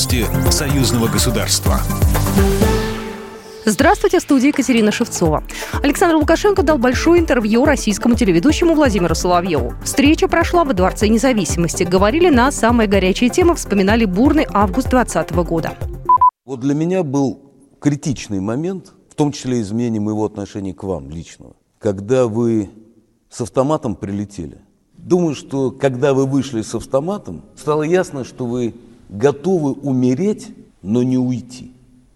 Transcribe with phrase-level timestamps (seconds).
[0.00, 1.78] Новости союзного государства.
[3.66, 5.44] Здравствуйте, в студии Екатерина Шевцова.
[5.82, 9.74] Александр Лукашенко дал большое интервью российскому телеведущему Владимиру Соловьеву.
[9.84, 11.82] Встреча прошла во Дворце независимости.
[11.82, 15.76] Говорили на самые горячие темы, вспоминали бурный август 2020 года.
[16.46, 21.56] Вот для меня был критичный момент, в том числе изменение моего отношения к вам личного,
[21.78, 22.70] когда вы
[23.28, 24.62] с автоматом прилетели.
[24.96, 28.72] Думаю, что когда вы вышли с автоматом, стало ясно, что вы
[29.10, 30.48] готовы умереть,
[30.82, 31.72] но не уйти,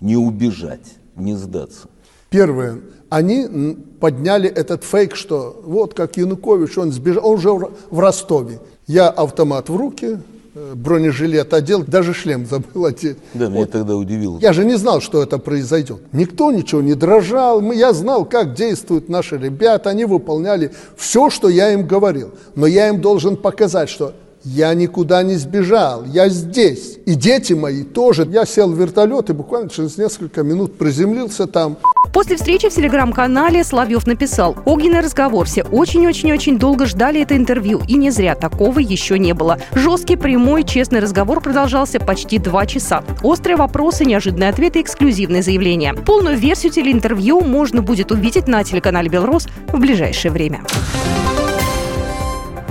[0.00, 1.88] не убежать, не сдаться.
[2.30, 2.80] Первое.
[3.08, 7.50] Они подняли этот фейк, что вот как Янукович, он сбежал, он уже
[7.90, 8.60] в Ростове.
[8.86, 10.18] Я автомат в руки,
[10.58, 13.18] Э, бронежилет одел, даже шлем забыл одеть.
[13.34, 13.72] Да, меня вот.
[13.72, 14.38] тогда удивило.
[14.40, 15.98] Я же не знал, что это произойдет.
[16.12, 17.60] Никто ничего не дрожал.
[17.72, 19.90] Я знал, как действуют наши ребята.
[19.90, 22.30] Они выполняли все, что я им говорил.
[22.54, 24.14] Но я им должен показать, что
[24.46, 26.98] я никуда не сбежал, я здесь.
[27.04, 28.26] И дети мои тоже.
[28.30, 31.76] Я сел в вертолет и буквально через несколько минут приземлился там.
[32.12, 35.46] После встречи в телеграм-канале Славьев написал «Огненный разговор.
[35.46, 37.82] Все очень-очень-очень долго ждали это интервью.
[37.88, 38.36] И не зря.
[38.36, 39.58] Такого еще не было.
[39.74, 43.02] Жесткий, прямой, честный разговор продолжался почти два часа.
[43.24, 45.92] Острые вопросы, неожиданные ответы, эксклюзивные заявления.
[45.92, 50.62] Полную версию телеинтервью можно будет увидеть на телеканале «Белрос» в ближайшее время.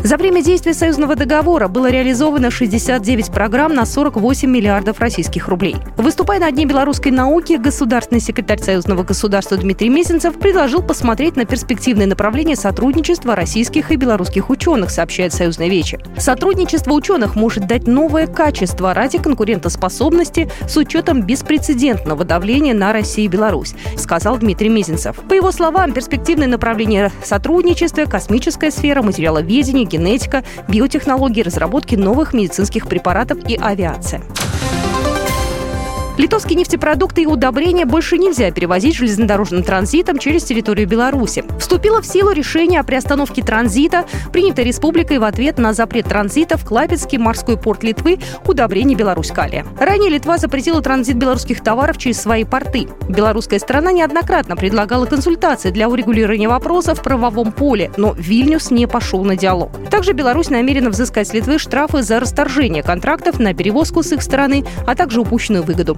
[0.06, 5.78] За время действия союзного договора было реализовано 69 программ на 48 миллиардов российских рублей.
[5.98, 12.06] Выступая на Дне белорусской науки, государственный секретарь союзного государства Дмитрий Месенцев предложил посмотреть на перспективные
[12.06, 16.00] направления сотрудничества российских и белорусских ученых, сообщает Союзная Вече.
[16.20, 23.30] Сотрудничество ученых может дать новое качество ради конкурентоспособности с учетом беспрецедентного давления на Россию и
[23.30, 25.16] Беларусь, сказал Дмитрий Мезенцев.
[25.28, 33.40] По его словам, перспективные направления сотрудничества, космическая сфера, материаловедение, генетика, биотехнологии, разработки новых медицинских препаратов
[33.48, 34.22] и авиация.
[36.18, 41.44] Литовские нефтепродукты и удобрения больше нельзя перевозить железнодорожным транзитом через территорию Беларуси.
[41.60, 46.64] Вступило в силу решение о приостановке транзита, принятое республикой в ответ на запрет транзита в
[46.64, 49.66] Клапецкий морской порт Литвы удобрений Беларусь-Калия.
[49.78, 52.88] Ранее Литва запретила транзит белорусских товаров через свои порты.
[53.10, 59.26] Белорусская сторона неоднократно предлагала консультации для урегулирования вопроса в правовом поле, но Вильнюс не пошел
[59.26, 59.72] на диалог.
[59.92, 64.64] Также Беларусь намерена взыскать с Литвы штрафы за расторжение контрактов на перевозку с их стороны,
[64.88, 65.98] а также упущенную выгоду.